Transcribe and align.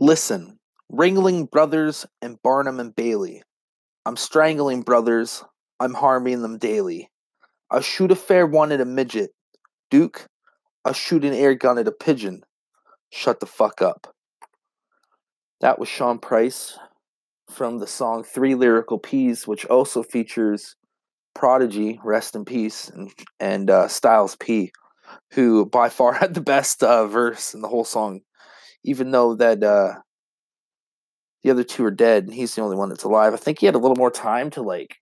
Listen, 0.00 0.58
Ringling 0.92 1.50
Brothers 1.50 2.04
and 2.20 2.42
Barnum 2.42 2.80
and 2.80 2.94
Bailey. 2.94 3.42
I'm 4.04 4.16
strangling 4.16 4.82
brothers. 4.82 5.44
I'm 5.78 5.94
harming 5.94 6.42
them 6.42 6.58
daily. 6.58 7.10
I'll 7.70 7.80
shoot 7.80 8.10
a 8.10 8.16
fair 8.16 8.46
one 8.46 8.72
at 8.72 8.80
a 8.80 8.84
midget. 8.84 9.30
Duke, 9.90 10.26
I'll 10.84 10.92
shoot 10.92 11.24
an 11.24 11.32
air 11.32 11.54
gun 11.54 11.78
at 11.78 11.88
a 11.88 11.92
pigeon. 11.92 12.42
Shut 13.10 13.40
the 13.40 13.46
fuck 13.46 13.80
up. 13.80 14.14
That 15.60 15.78
was 15.78 15.88
Sean 15.88 16.18
Price 16.18 16.76
from 17.48 17.78
the 17.78 17.86
song 17.86 18.24
Three 18.24 18.54
Lyrical 18.54 18.98
Peas, 18.98 19.46
which 19.46 19.64
also 19.66 20.02
features 20.02 20.74
Prodigy, 21.34 22.00
rest 22.04 22.34
in 22.34 22.44
peace, 22.44 22.88
and, 22.88 23.10
and 23.40 23.70
uh, 23.70 23.88
Styles 23.88 24.36
P, 24.36 24.72
who 25.32 25.64
by 25.66 25.88
far 25.88 26.12
had 26.14 26.34
the 26.34 26.40
best 26.40 26.82
uh, 26.82 27.06
verse 27.06 27.54
in 27.54 27.62
the 27.62 27.68
whole 27.68 27.84
song, 27.84 28.20
even 28.84 29.10
though 29.10 29.34
that 29.34 29.62
uh, 29.62 29.94
the 31.44 31.50
other 31.50 31.62
two 31.62 31.84
are 31.84 31.90
dead 31.90 32.24
and 32.24 32.34
he's 32.34 32.54
the 32.54 32.62
only 32.62 32.76
one 32.76 32.88
that's 32.88 33.04
alive. 33.04 33.34
I 33.34 33.36
think 33.36 33.60
he 33.60 33.66
had 33.66 33.74
a 33.74 33.78
little 33.78 33.96
more 33.96 34.10
time 34.10 34.50
to 34.50 34.62
like 34.62 34.96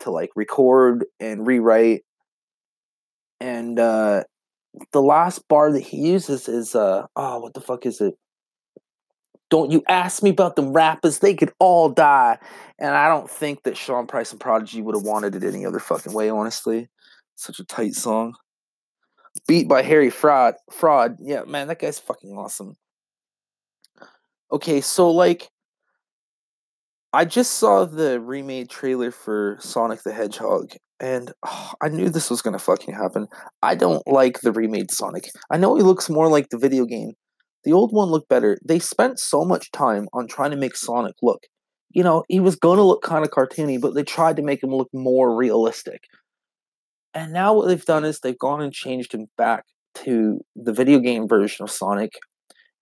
to 0.00 0.10
like 0.10 0.30
record 0.34 1.04
and 1.20 1.46
rewrite. 1.46 2.02
And 3.40 3.78
uh 3.78 4.24
the 4.92 5.02
last 5.02 5.46
bar 5.48 5.70
that 5.72 5.82
he 5.82 5.98
uses 5.98 6.48
is 6.48 6.74
uh 6.74 7.06
oh 7.14 7.38
what 7.38 7.54
the 7.54 7.60
fuck 7.60 7.86
is 7.86 8.00
it? 8.00 8.14
Don't 9.48 9.70
you 9.70 9.84
ask 9.86 10.22
me 10.22 10.30
about 10.30 10.56
them 10.56 10.72
rappers, 10.72 11.18
they 11.18 11.34
could 11.34 11.52
all 11.60 11.90
die. 11.90 12.38
And 12.78 12.94
I 12.94 13.08
don't 13.08 13.30
think 13.30 13.62
that 13.62 13.76
Sean 13.76 14.06
Price 14.06 14.32
and 14.32 14.40
Prodigy 14.40 14.82
would 14.82 14.96
have 14.96 15.04
wanted 15.04 15.36
it 15.36 15.44
any 15.44 15.64
other 15.64 15.78
fucking 15.78 16.12
way, 16.12 16.30
honestly. 16.30 16.88
Such 17.36 17.60
a 17.60 17.64
tight 17.64 17.94
song. 17.94 18.34
Beat 19.46 19.68
by 19.68 19.82
Harry 19.82 20.10
Fraud. 20.10 20.54
Fraud. 20.72 21.18
Yeah, 21.20 21.44
man, 21.44 21.68
that 21.68 21.78
guy's 21.78 22.00
fucking 22.00 22.32
awesome. 22.32 22.76
Okay, 24.52 24.80
so 24.80 25.10
like 25.10 25.48
I 27.12 27.24
just 27.24 27.54
saw 27.54 27.84
the 27.84 28.20
remade 28.20 28.68
trailer 28.70 29.10
for 29.10 29.56
Sonic 29.60 30.02
the 30.02 30.12
Hedgehog, 30.12 30.72
and 31.00 31.32
oh, 31.44 31.72
I 31.82 31.88
knew 31.88 32.10
this 32.10 32.30
was 32.30 32.42
gonna 32.42 32.58
fucking 32.58 32.94
happen. 32.94 33.26
I 33.62 33.74
don't 33.74 34.06
like 34.06 34.40
the 34.40 34.52
remade 34.52 34.90
Sonic. 34.90 35.30
I 35.50 35.56
know 35.56 35.76
he 35.76 35.82
looks 35.82 36.10
more 36.10 36.28
like 36.28 36.50
the 36.50 36.58
video 36.58 36.84
game. 36.84 37.12
The 37.64 37.72
old 37.72 37.92
one 37.92 38.08
looked 38.08 38.28
better. 38.28 38.58
They 38.64 38.78
spent 38.78 39.18
so 39.18 39.44
much 39.44 39.72
time 39.72 40.08
on 40.12 40.28
trying 40.28 40.52
to 40.52 40.56
make 40.56 40.76
Sonic 40.76 41.14
look. 41.22 41.40
You 41.90 42.04
know, 42.04 42.24
he 42.28 42.38
was 42.38 42.56
gonna 42.56 42.82
look 42.82 43.02
kind 43.02 43.24
of 43.24 43.30
cartoony, 43.30 43.80
but 43.80 43.94
they 43.94 44.04
tried 44.04 44.36
to 44.36 44.42
make 44.42 44.62
him 44.62 44.70
look 44.70 44.90
more 44.92 45.34
realistic. 45.34 46.02
And 47.14 47.32
now 47.32 47.54
what 47.54 47.66
they've 47.66 47.84
done 47.84 48.04
is 48.04 48.20
they've 48.20 48.38
gone 48.38 48.60
and 48.60 48.72
changed 48.72 49.12
him 49.12 49.26
back 49.38 49.64
to 50.04 50.40
the 50.54 50.72
video 50.72 50.98
game 50.98 51.26
version 51.26 51.64
of 51.64 51.70
Sonic. 51.70 52.12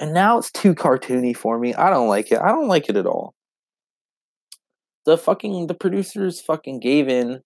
And 0.05 0.12
now 0.12 0.36
it's 0.36 0.50
too 0.50 0.74
cartoony 0.74 1.34
for 1.34 1.58
me. 1.58 1.72
I 1.72 1.88
don't 1.88 2.08
like 2.08 2.30
it. 2.30 2.38
I 2.38 2.48
don't 2.48 2.69
like 2.69 2.91
it 2.91 2.97
at 2.97 3.06
all. 3.06 3.33
The 5.06 5.16
fucking 5.16 5.66
the 5.66 5.72
producers 5.72 6.42
fucking 6.42 6.80
gave 6.80 7.08
in. 7.08 7.41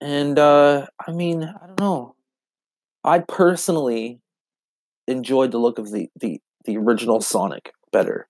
And 0.00 0.40
uh 0.40 0.86
i 1.06 1.12
mean 1.12 1.44
i 1.44 1.66
don't 1.68 1.78
know. 1.78 2.16
I 3.04 3.20
personally 3.20 4.18
enjoyed 5.06 5.52
the 5.52 5.58
look 5.58 5.78
of 5.78 5.92
the 5.92 6.08
the 6.20 6.40
the 6.64 6.76
original 6.76 7.20
sonic 7.20 7.70
better. 7.92 8.26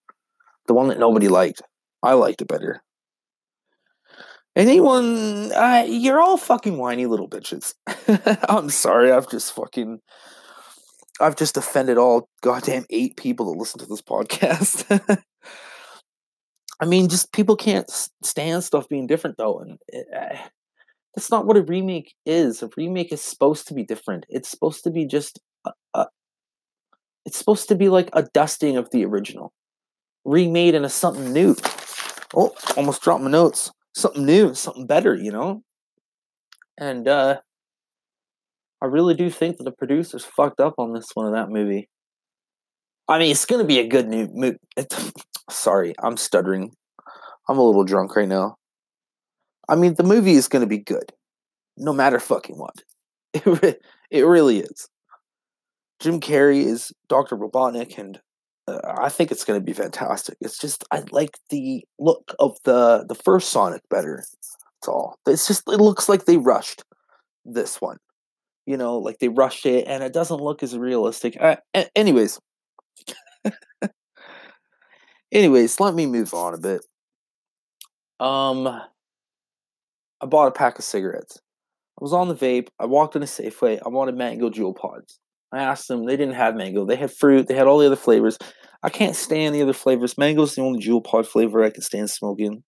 The 0.66 0.74
one 0.74 0.88
that 0.88 0.98
nobody 0.98 1.28
liked. 1.28 1.62
I 2.02 2.12
liked 2.12 2.42
it 2.42 2.48
better. 2.48 2.82
Anyone 4.54 5.52
uh, 5.52 5.86
you're 5.88 6.20
all 6.20 6.36
fucking 6.36 6.76
whiny 6.76 7.06
little 7.06 7.30
bitches. 7.30 7.72
I'm 8.46 8.68
sorry 8.68 9.10
i've 9.10 9.30
just 9.30 9.54
fucking 9.54 10.00
i've 11.20 11.36
just 11.36 11.56
offended 11.56 11.98
all 11.98 12.28
goddamn 12.42 12.84
eight 12.90 13.16
people 13.16 13.46
that 13.46 13.58
listen 13.58 13.78
to 13.78 13.86
this 13.86 14.02
podcast 14.02 14.84
I 16.80 16.86
mean, 16.86 17.08
just 17.08 17.32
people 17.32 17.56
can't 17.56 17.90
stand 18.22 18.62
stuff 18.62 18.88
being 18.88 19.06
different 19.06 19.36
though, 19.36 19.58
and 19.58 19.78
it, 19.88 20.06
uh, 20.14 20.36
that's 21.14 21.30
not 21.30 21.46
what 21.46 21.56
a 21.56 21.62
remake 21.62 22.14
is. 22.24 22.62
A 22.62 22.70
remake 22.76 23.12
is 23.12 23.20
supposed 23.20 23.66
to 23.68 23.74
be 23.74 23.82
different. 23.82 24.26
It's 24.28 24.48
supposed 24.48 24.84
to 24.84 24.90
be 24.90 25.04
just 25.04 25.40
a, 25.64 25.72
a 25.94 26.06
it's 27.26 27.36
supposed 27.38 27.68
to 27.68 27.74
be 27.74 27.88
like 27.88 28.10
a 28.12 28.22
dusting 28.22 28.76
of 28.76 28.90
the 28.90 29.04
original, 29.04 29.52
remade 30.24 30.74
into 30.74 30.88
something 30.88 31.32
new. 31.32 31.56
Oh, 32.34 32.54
almost 32.76 33.02
dropped 33.02 33.24
my 33.24 33.30
notes. 33.30 33.72
Something 33.94 34.26
new, 34.26 34.54
something 34.54 34.86
better, 34.86 35.14
you 35.14 35.32
know. 35.32 35.62
And 36.78 37.08
uh 37.08 37.40
I 38.82 38.86
really 38.86 39.14
do 39.14 39.30
think 39.30 39.56
that 39.56 39.64
the 39.64 39.72
producers 39.72 40.24
fucked 40.24 40.60
up 40.60 40.74
on 40.78 40.92
this 40.92 41.10
one 41.14 41.26
of 41.26 41.32
that 41.32 41.50
movie. 41.50 41.88
I 43.08 43.18
mean, 43.18 43.30
it's 43.30 43.46
going 43.46 43.60
to 43.60 43.66
be 43.66 43.78
a 43.78 43.88
good 43.88 44.06
new 44.06 44.28
movie. 44.32 44.58
Sorry, 45.50 45.94
I'm 46.02 46.16
stuttering. 46.16 46.72
I'm 47.48 47.58
a 47.58 47.62
little 47.62 47.84
drunk 47.84 48.14
right 48.14 48.28
now. 48.28 48.56
I 49.68 49.76
mean, 49.76 49.94
the 49.94 50.04
movie 50.04 50.32
is 50.32 50.48
going 50.48 50.60
to 50.60 50.66
be 50.66 50.78
good, 50.78 51.12
no 51.76 51.92
matter 51.92 52.20
fucking 52.20 52.56
what. 52.56 52.74
It, 53.34 53.82
it 54.10 54.22
really 54.22 54.60
is. 54.60 54.88
Jim 56.00 56.18
Carrey 56.18 56.64
is 56.64 56.92
Dr. 57.08 57.36
Robotnik, 57.36 57.98
and 57.98 58.18
uh, 58.66 58.80
I 58.84 59.10
think 59.10 59.30
it's 59.30 59.44
going 59.44 59.60
to 59.60 59.64
be 59.64 59.74
fantastic. 59.74 60.36
It's 60.40 60.58
just 60.58 60.84
I 60.90 61.02
like 61.10 61.36
the 61.50 61.84
look 61.98 62.34
of 62.38 62.56
the 62.64 63.04
the 63.06 63.14
first 63.14 63.50
Sonic 63.50 63.82
better. 63.90 64.16
That's 64.16 64.88
all. 64.88 65.18
It's 65.26 65.46
just 65.46 65.64
it 65.68 65.80
looks 65.80 66.08
like 66.08 66.24
they 66.24 66.38
rushed 66.38 66.82
this 67.44 67.80
one. 67.80 67.98
You 68.68 68.76
know, 68.76 68.98
like 68.98 69.18
they 69.18 69.28
rushed 69.28 69.64
it, 69.64 69.86
and 69.86 70.02
it 70.02 70.12
doesn't 70.12 70.42
look 70.42 70.62
as 70.62 70.76
realistic. 70.76 71.36
Uh, 71.40 71.56
anyways, 71.96 72.38
Anyways, 75.32 75.78
let 75.80 75.94
me 75.94 76.06
move 76.06 76.32
on 76.32 76.54
a 76.54 76.58
bit. 76.58 76.84
Um, 78.20 78.66
I 78.66 80.26
bought 80.26 80.48
a 80.48 80.52
pack 80.52 80.78
of 80.78 80.84
cigarettes. 80.84 81.38
I 82.00 82.02
was 82.04 82.12
on 82.12 82.28
the 82.28 82.34
vape. 82.34 82.68
I 82.78 82.86
walked 82.86 83.16
in 83.16 83.22
a 83.22 83.26
Safeway. 83.26 83.80
I 83.84 83.88
wanted 83.88 84.16
mango 84.16 84.50
Juul 84.50 84.74
pods. 84.74 85.18
I 85.52 85.58
asked 85.58 85.88
them. 85.88 86.06
They 86.06 86.16
didn't 86.16 86.34
have 86.34 86.56
mango. 86.56 86.84
They 86.84 86.96
had 86.96 87.12
fruit. 87.12 87.46
They 87.46 87.54
had 87.54 87.66
all 87.66 87.78
the 87.78 87.86
other 87.86 87.96
flavors. 87.96 88.38
I 88.82 88.90
can't 88.90 89.16
stand 89.16 89.54
the 89.54 89.62
other 89.62 89.72
flavors. 89.72 90.16
Mango's 90.16 90.54
the 90.54 90.62
only 90.62 90.80
Juul 90.80 91.04
pod 91.04 91.26
flavor 91.26 91.62
I 91.62 91.70
can 91.70 91.82
stand 91.82 92.10
smoking. 92.10 92.62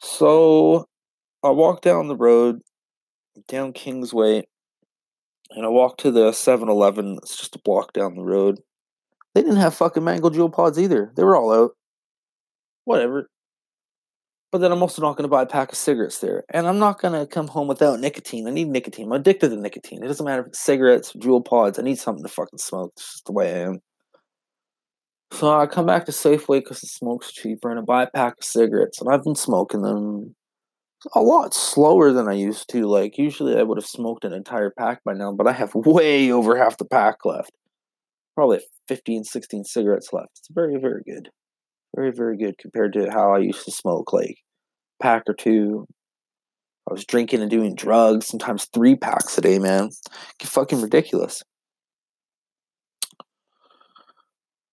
So 0.00 0.86
I 1.42 1.50
walked 1.50 1.84
down 1.84 2.08
the 2.08 2.16
road, 2.16 2.60
down 3.48 3.72
Kingsway, 3.72 4.44
and 5.50 5.64
I 5.64 5.68
walked 5.68 6.00
to 6.00 6.10
the 6.10 6.32
7 6.32 6.68
Eleven. 6.68 7.18
It's 7.22 7.36
just 7.36 7.56
a 7.56 7.60
block 7.60 7.92
down 7.92 8.14
the 8.14 8.22
road. 8.22 8.60
They 9.34 9.42
didn't 9.42 9.56
have 9.56 9.74
fucking 9.74 10.04
mango 10.04 10.30
Juul 10.30 10.52
pods 10.52 10.78
either. 10.78 11.12
They 11.16 11.24
were 11.24 11.36
all 11.36 11.52
out. 11.52 11.72
Whatever. 12.84 13.28
But 14.52 14.58
then 14.58 14.70
I'm 14.70 14.82
also 14.82 15.02
not 15.02 15.16
going 15.16 15.24
to 15.24 15.28
buy 15.28 15.42
a 15.42 15.46
pack 15.46 15.72
of 15.72 15.78
cigarettes 15.78 16.20
there. 16.20 16.44
And 16.48 16.68
I'm 16.68 16.78
not 16.78 17.00
going 17.00 17.18
to 17.18 17.26
come 17.26 17.48
home 17.48 17.66
without 17.66 17.98
nicotine. 17.98 18.46
I 18.46 18.52
need 18.52 18.68
nicotine. 18.68 19.06
I'm 19.06 19.12
addicted 19.12 19.48
to 19.48 19.56
nicotine. 19.56 20.04
It 20.04 20.06
doesn't 20.06 20.24
matter 20.24 20.42
if 20.42 20.48
it's 20.48 20.60
cigarettes, 20.60 21.12
Juul 21.14 21.44
pods. 21.44 21.78
I 21.78 21.82
need 21.82 21.98
something 21.98 22.22
to 22.22 22.28
fucking 22.28 22.60
smoke. 22.60 22.92
It's 22.96 23.14
just 23.14 23.26
the 23.26 23.32
way 23.32 23.52
I 23.52 23.58
am. 23.64 23.80
So 25.32 25.52
I 25.52 25.66
come 25.66 25.86
back 25.86 26.04
to 26.06 26.12
Safeway 26.12 26.60
because 26.60 26.80
the 26.80 26.86
smoke's 26.86 27.32
cheaper 27.32 27.68
and 27.68 27.80
I 27.80 27.82
buy 27.82 28.04
a 28.04 28.10
pack 28.10 28.34
of 28.38 28.44
cigarettes. 28.44 29.00
And 29.00 29.12
I've 29.12 29.24
been 29.24 29.34
smoking 29.34 29.82
them 29.82 30.36
a 31.14 31.20
lot 31.20 31.54
slower 31.54 32.12
than 32.12 32.28
I 32.28 32.34
used 32.34 32.68
to. 32.70 32.86
Like, 32.86 33.18
usually 33.18 33.56
I 33.56 33.62
would 33.62 33.78
have 33.78 33.86
smoked 33.86 34.24
an 34.24 34.32
entire 34.32 34.70
pack 34.70 35.02
by 35.04 35.14
now, 35.14 35.32
but 35.32 35.46
I 35.46 35.52
have 35.52 35.74
way 35.74 36.30
over 36.30 36.56
half 36.56 36.78
the 36.78 36.84
pack 36.84 37.24
left. 37.24 37.52
Probably 38.34 38.60
15, 38.88 39.24
16 39.24 39.64
cigarettes 39.64 40.12
left. 40.12 40.30
It's 40.38 40.48
very, 40.50 40.76
very 40.80 41.02
good. 41.06 41.30
Very, 41.94 42.10
very 42.10 42.36
good 42.36 42.58
compared 42.58 42.92
to 42.94 43.10
how 43.10 43.34
I 43.34 43.38
used 43.38 43.64
to 43.66 43.70
smoke 43.70 44.12
like 44.12 44.36
pack 45.00 45.24
or 45.28 45.34
two. 45.34 45.86
I 46.88 46.92
was 46.92 47.04
drinking 47.04 47.40
and 47.40 47.50
doing 47.50 47.74
drugs, 47.74 48.26
sometimes 48.26 48.66
three 48.74 48.94
packs 48.94 49.38
a 49.38 49.40
day, 49.40 49.58
man. 49.58 49.90
Get 50.38 50.48
fucking 50.48 50.82
ridiculous. 50.82 51.42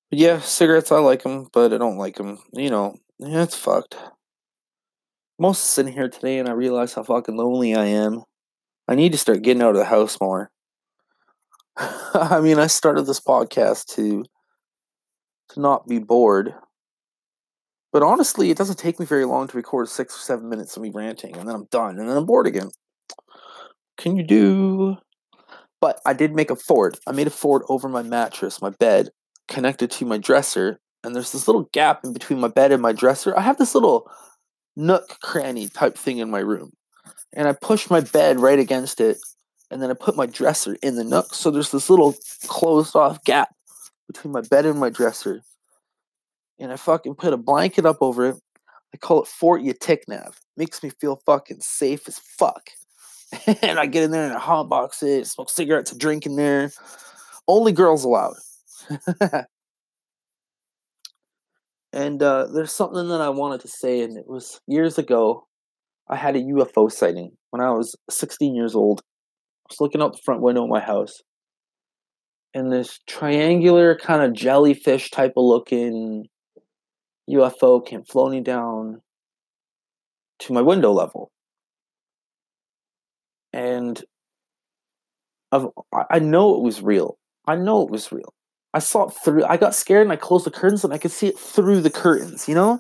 But 0.09 0.19
yeah, 0.19 0.39
cigarettes, 0.39 0.91
I 0.91 0.99
like 0.99 1.23
them, 1.23 1.47
but 1.53 1.71
I 1.71 1.77
don't 1.77 1.97
like 1.97 2.15
them. 2.15 2.39
You 2.53 2.69
know, 2.69 2.95
yeah, 3.19 3.43
it's 3.43 3.55
fucked. 3.55 3.95
I'm 5.43 5.53
sitting 5.55 5.93
here 5.93 6.07
today 6.07 6.37
and 6.37 6.47
I 6.47 6.51
realize 6.51 6.93
how 6.93 7.01
fucking 7.01 7.35
lonely 7.35 7.73
I 7.73 7.85
am. 7.85 8.23
I 8.87 8.93
need 8.93 9.11
to 9.13 9.17
start 9.17 9.41
getting 9.41 9.63
out 9.63 9.71
of 9.71 9.77
the 9.77 9.85
house 9.85 10.19
more. 10.21 10.51
I 11.77 12.39
mean, 12.41 12.59
I 12.59 12.67
started 12.67 13.07
this 13.07 13.19
podcast 13.19 13.87
to 13.95 14.23
to 15.49 15.59
not 15.59 15.87
be 15.87 15.97
bored. 15.97 16.53
But 17.91 18.03
honestly, 18.03 18.51
it 18.51 18.57
doesn't 18.57 18.77
take 18.77 18.99
me 18.99 19.05
very 19.07 19.25
long 19.25 19.47
to 19.47 19.57
record 19.57 19.89
six 19.89 20.15
or 20.15 20.19
seven 20.19 20.47
minutes 20.47 20.77
of 20.77 20.83
me 20.83 20.91
ranting, 20.93 21.35
and 21.35 21.47
then 21.49 21.55
I'm 21.55 21.65
done, 21.71 21.97
and 21.97 22.07
then 22.07 22.15
I'm 22.15 22.25
bored 22.27 22.45
again. 22.45 22.69
Can 23.97 24.15
you 24.15 24.23
do? 24.23 24.97
But 25.81 25.99
I 26.05 26.13
did 26.13 26.35
make 26.35 26.51
a 26.51 26.55
fort. 26.55 26.99
I 27.07 27.11
made 27.11 27.27
a 27.27 27.31
fort 27.31 27.63
over 27.67 27.89
my 27.89 28.03
mattress, 28.03 28.61
my 28.61 28.69
bed, 28.69 29.09
connected 29.47 29.89
to 29.91 30.05
my 30.05 30.19
dresser, 30.19 30.79
and 31.03 31.15
there's 31.15 31.31
this 31.31 31.47
little 31.47 31.67
gap 31.73 32.05
in 32.05 32.13
between 32.13 32.39
my 32.39 32.47
bed 32.47 32.71
and 32.71 32.81
my 32.81 32.93
dresser. 32.93 33.35
I 33.35 33.41
have 33.41 33.57
this 33.57 33.73
little 33.73 34.09
nook 34.75 35.19
cranny 35.21 35.67
type 35.67 35.97
thing 35.97 36.19
in 36.19 36.29
my 36.29 36.39
room, 36.39 36.71
and 37.33 37.47
I 37.47 37.53
push 37.53 37.89
my 37.89 38.01
bed 38.01 38.39
right 38.39 38.59
against 38.59 39.01
it, 39.01 39.17
and 39.69 39.81
then 39.81 39.89
I 39.89 39.93
put 39.93 40.15
my 40.15 40.25
dresser 40.25 40.77
in 40.83 40.95
the 40.95 41.03
nook. 41.03 41.33
So 41.33 41.51
there's 41.51 41.71
this 41.71 41.89
little 41.89 42.15
closed 42.47 42.95
off 42.95 43.23
gap 43.23 43.49
between 44.07 44.33
my 44.33 44.41
bed 44.41 44.65
and 44.65 44.79
my 44.79 44.89
dresser. 44.89 45.41
And 46.59 46.71
I 46.71 46.75
fucking 46.75 47.15
put 47.15 47.33
a 47.33 47.37
blanket 47.37 47.85
up 47.85 47.97
over 48.01 48.27
it. 48.27 48.35
I 48.93 48.97
call 48.97 49.21
it 49.21 49.27
Fort 49.27 49.61
Yatiknav. 49.61 50.35
Makes 50.57 50.83
me 50.83 50.89
feel 50.89 51.21
fucking 51.25 51.61
safe 51.61 52.07
as 52.07 52.19
fuck. 52.19 52.69
and 53.61 53.79
I 53.79 53.85
get 53.85 54.03
in 54.03 54.11
there 54.11 54.25
and 54.25 54.33
I 54.33 54.39
hotbox 54.39 55.01
it, 55.03 55.25
smoke 55.25 55.49
cigarettes, 55.49 55.95
drink 55.95 56.25
in 56.25 56.35
there. 56.35 56.71
Only 57.47 57.71
girls 57.71 58.03
allowed. 58.03 58.35
and 61.93 62.21
uh, 62.23 62.47
there's 62.53 62.71
something 62.71 63.09
that 63.09 63.21
I 63.21 63.29
wanted 63.29 63.61
to 63.61 63.67
say, 63.67 64.01
and 64.01 64.17
it 64.17 64.27
was 64.27 64.59
years 64.67 64.97
ago. 64.97 65.47
I 66.09 66.15
had 66.15 66.35
a 66.35 66.39
UFO 66.39 66.91
sighting 66.91 67.31
when 67.51 67.61
I 67.61 67.71
was 67.71 67.95
16 68.09 68.53
years 68.55 68.75
old. 68.75 68.99
I 68.99 69.67
was 69.69 69.81
looking 69.81 70.01
out 70.01 70.13
the 70.13 70.21
front 70.23 70.41
window 70.41 70.63
of 70.63 70.69
my 70.69 70.79
house, 70.79 71.21
and 72.53 72.71
this 72.71 72.99
triangular 73.07 73.95
kind 73.95 74.21
of 74.21 74.33
jellyfish 74.33 75.09
type 75.11 75.33
of 75.37 75.45
looking 75.45 76.25
UFO 77.29 77.85
came 77.85 78.03
floating 78.03 78.43
down 78.43 79.01
to 80.39 80.53
my 80.53 80.61
window 80.61 80.91
level. 80.91 81.31
And 83.53 84.01
I've, 85.51 85.67
I 86.09 86.19
know 86.19 86.55
it 86.55 86.61
was 86.61 86.81
real. 86.81 87.17
I 87.47 87.55
know 87.55 87.83
it 87.83 87.91
was 87.91 88.11
real. 88.11 88.33
I 88.73 88.79
saw 88.79 89.07
it 89.07 89.13
through. 89.23 89.43
I 89.45 89.57
got 89.57 89.75
scared 89.75 90.03
and 90.03 90.11
I 90.11 90.15
closed 90.15 90.45
the 90.45 90.51
curtains 90.51 90.83
and 90.83 90.93
I 90.93 90.97
could 90.97 91.11
see 91.11 91.27
it 91.27 91.37
through 91.37 91.81
the 91.81 91.89
curtains, 91.89 92.47
you 92.47 92.55
know? 92.55 92.79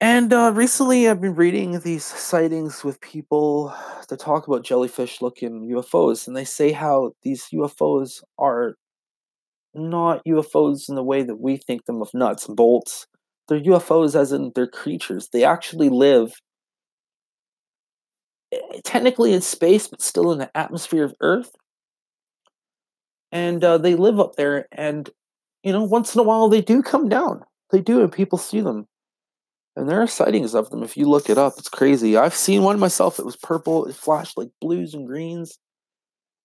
And 0.00 0.32
uh, 0.32 0.52
recently 0.54 1.08
I've 1.08 1.20
been 1.20 1.34
reading 1.34 1.80
these 1.80 2.04
sightings 2.04 2.84
with 2.84 3.00
people 3.00 3.74
that 4.08 4.20
talk 4.20 4.46
about 4.46 4.64
jellyfish 4.64 5.22
looking 5.22 5.68
UFOs, 5.70 6.26
and 6.26 6.36
they 6.36 6.44
say 6.44 6.72
how 6.72 7.12
these 7.22 7.46
UFOs 7.52 8.22
are 8.38 8.74
not 9.74 10.22
UFOs 10.26 10.88
in 10.88 10.96
the 10.96 11.02
way 11.02 11.22
that 11.22 11.40
we 11.40 11.56
think 11.56 11.86
them 11.86 12.02
of 12.02 12.12
nuts 12.12 12.46
and 12.46 12.56
bolts. 12.56 13.06
They're 13.48 13.60
UFOs 13.60 14.14
as 14.18 14.32
in 14.32 14.52
they're 14.54 14.66
creatures. 14.66 15.28
They 15.32 15.44
actually 15.44 15.88
live 15.88 16.32
technically 18.84 19.32
in 19.32 19.40
space, 19.40 19.88
but 19.88 20.02
still 20.02 20.32
in 20.32 20.38
the 20.38 20.54
atmosphere 20.56 21.04
of 21.04 21.14
Earth. 21.20 21.50
And 23.36 23.62
uh, 23.62 23.78
they 23.78 23.94
live 23.94 24.18
up 24.18 24.36
there, 24.36 24.66
and 24.72 25.10
you 25.62 25.72
know, 25.72 25.84
once 25.84 26.14
in 26.14 26.20
a 26.20 26.24
while 26.24 26.48
they 26.48 26.62
do 26.62 26.82
come 26.82 27.08
down. 27.08 27.42
They 27.70 27.80
do, 27.80 28.00
and 28.00 28.12
people 28.12 28.38
see 28.38 28.60
them. 28.60 28.86
And 29.74 29.88
there 29.88 30.00
are 30.00 30.06
sightings 30.06 30.54
of 30.54 30.70
them. 30.70 30.82
If 30.82 30.96
you 30.96 31.06
look 31.06 31.28
it 31.28 31.36
up, 31.36 31.54
it's 31.58 31.68
crazy. 31.68 32.16
I've 32.16 32.34
seen 32.34 32.62
one 32.62 32.78
myself. 32.78 33.18
It 33.18 33.26
was 33.26 33.36
purple. 33.36 33.84
It 33.86 33.94
flashed 33.94 34.38
like 34.38 34.48
blues 34.60 34.94
and 34.94 35.06
greens 35.06 35.58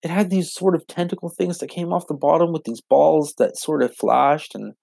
it 0.02 0.10
had 0.10 0.30
these 0.30 0.52
sort 0.52 0.76
of 0.76 0.88
tentacle 0.88 1.30
things 1.30 1.60
that 1.60 1.70
came 1.70 1.94
off 1.94 2.08
the 2.08 2.14
bottom 2.14 2.52
with 2.52 2.64
these 2.64 2.82
balls 2.82 3.36
that 3.38 3.58
sort 3.58 3.84
of 3.84 3.96
flashed 3.96 4.56
and 4.56 4.74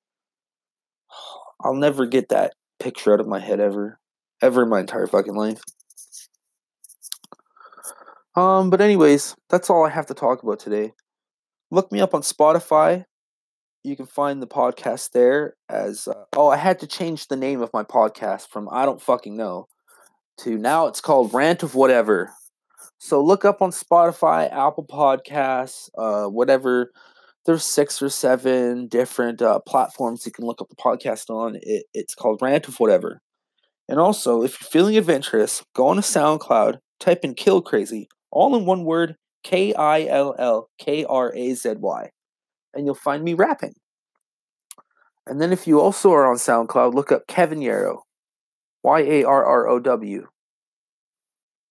I'll 1.61 1.75
never 1.75 2.07
get 2.07 2.29
that 2.29 2.53
picture 2.79 3.13
out 3.13 3.21
of 3.21 3.27
my 3.27 3.41
head 3.41 3.61
ever. 3.61 3.99
Ever 4.41 4.63
in 4.63 4.69
my 4.69 4.81
entire 4.81 5.09
fucking 5.09 5.35
life. 5.35 5.61
Um, 8.37 8.71
but 8.71 8.81
anyways, 8.81 9.35
that's 9.51 9.69
all 9.69 9.85
I 9.85 9.91
have 9.91 10.07
to 10.07 10.15
talk 10.15 10.45
about 10.45 10.61
today. 10.61 10.93
Look 11.71 11.93
me 11.93 12.01
up 12.01 12.15
on 12.15 12.23
Spotify. 12.23 13.05
You 13.85 13.97
can 13.97 14.07
find 14.07 14.43
the 14.43 14.47
podcast 14.47 15.13
there 15.13 15.55
as 15.69 16.09
uh, 16.09 16.25
oh, 16.37 16.49
I 16.49 16.57
had 16.57 16.81
to 16.81 16.87
change 16.87 17.29
the 17.29 17.37
name 17.37 17.61
of 17.61 17.73
my 17.73 17.85
podcast 17.85 18.49
from 18.49 18.69
I 18.71 18.85
don't 18.85 19.01
fucking 19.01 19.37
know 19.37 19.69
to 20.39 20.57
now 20.57 20.87
it's 20.87 21.01
called 21.01 21.35
Rant 21.35 21.63
of 21.63 21.75
Whatever. 21.75 22.33
So 22.99 23.23
look 23.23 23.45
up 23.45 23.63
on 23.63 23.71
Spotify, 23.71 24.51
Apple 24.53 24.87
Podcasts, 24.87 25.89
uh, 25.97 26.29
whatever. 26.29 26.91
There's 27.47 27.65
six 27.65 28.03
or 28.03 28.09
seven 28.09 28.89
different 28.89 29.41
uh, 29.41 29.61
platforms 29.61 30.27
you 30.27 30.33
can 30.33 30.45
look 30.45 30.61
up 30.61 30.69
the 30.69 30.77
podcast 30.77 31.31
on. 31.31 31.59
It, 31.63 31.85
it's 31.95 32.15
called 32.15 32.43
Rant 32.43 32.69
of 32.69 32.81
Whatever. 32.81 33.21
And 33.89 33.99
also, 33.99 34.43
if 34.43 34.61
you're 34.61 34.69
feeling 34.69 34.99
adventurous, 34.99 35.65
go 35.75 35.89
on 35.89 35.97
to 35.97 36.03
SoundCloud, 36.03 36.79
type 37.01 37.25
in 37.25 37.35
Kill 37.35 37.63
Crazy, 37.63 38.09
all 38.31 38.55
in 38.55 38.67
one 38.67 38.85
word, 38.85 39.17
K 39.43 39.75
I 39.75 40.05
L 40.07 40.35
L 40.39 40.69
K 40.79 41.05
R 41.05 41.35
A 41.35 41.55
Z 41.55 41.75
Y, 41.79 42.11
and 42.75 42.87
you'll 42.87 42.95
find 42.95 43.25
me 43.25 43.35
rapping. 43.35 43.75
And 45.27 45.41
then 45.41 45.53
if 45.53 45.67
you 45.67 45.81
also 45.81 46.13
are 46.13 46.27
on 46.27 46.37
SoundCloud, 46.37 46.95
look 46.95 47.13
up 47.13 47.27
Kevin 47.27 47.61
Yarrow, 47.61 48.05
Y 48.83 49.01
A 49.01 49.25
R 49.25 49.45
R 49.45 49.69
O 49.69 49.79
W 49.79 50.27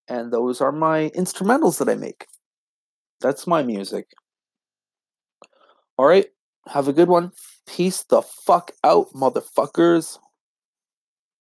and 0.07 0.31
those 0.31 0.61
are 0.61 0.71
my 0.71 1.11
instrumentals 1.15 1.79
that 1.79 1.89
I 1.89 1.95
make. 1.95 2.27
That's 3.21 3.47
my 3.47 3.63
music. 3.63 4.07
All 5.97 6.05
right, 6.05 6.27
have 6.67 6.87
a 6.87 6.93
good 6.93 7.09
one. 7.09 7.31
Peace 7.65 8.03
the 8.03 8.21
fuck 8.21 8.71
out, 8.83 9.07
motherfuckers. 9.13 10.19